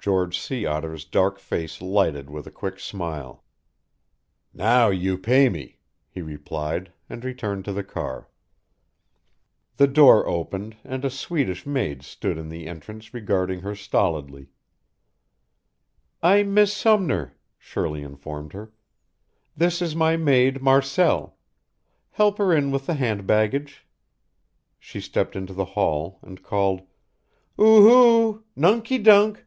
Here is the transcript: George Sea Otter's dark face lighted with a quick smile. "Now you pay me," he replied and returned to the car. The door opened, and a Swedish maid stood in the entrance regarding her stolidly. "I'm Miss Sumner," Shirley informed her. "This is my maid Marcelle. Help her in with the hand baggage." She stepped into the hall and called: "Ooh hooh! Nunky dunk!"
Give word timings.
George 0.00 0.38
Sea 0.38 0.66
Otter's 0.66 1.06
dark 1.06 1.38
face 1.38 1.80
lighted 1.80 2.28
with 2.28 2.46
a 2.46 2.50
quick 2.50 2.78
smile. 2.78 3.42
"Now 4.52 4.88
you 4.90 5.16
pay 5.16 5.48
me," 5.48 5.78
he 6.10 6.20
replied 6.20 6.92
and 7.08 7.24
returned 7.24 7.64
to 7.64 7.72
the 7.72 7.82
car. 7.82 8.28
The 9.78 9.86
door 9.86 10.28
opened, 10.28 10.76
and 10.84 11.06
a 11.06 11.10
Swedish 11.10 11.64
maid 11.64 12.02
stood 12.02 12.36
in 12.36 12.50
the 12.50 12.66
entrance 12.66 13.14
regarding 13.14 13.60
her 13.60 13.74
stolidly. 13.74 14.50
"I'm 16.22 16.52
Miss 16.52 16.76
Sumner," 16.76 17.32
Shirley 17.56 18.02
informed 18.02 18.52
her. 18.52 18.72
"This 19.56 19.80
is 19.80 19.96
my 19.96 20.18
maid 20.18 20.60
Marcelle. 20.60 21.38
Help 22.10 22.36
her 22.36 22.52
in 22.52 22.70
with 22.70 22.84
the 22.84 22.92
hand 22.92 23.26
baggage." 23.26 23.86
She 24.78 25.00
stepped 25.00 25.34
into 25.34 25.54
the 25.54 25.64
hall 25.72 26.18
and 26.20 26.42
called: 26.42 26.82
"Ooh 27.58 27.80
hooh! 27.88 28.44
Nunky 28.54 28.98
dunk!" 28.98 29.46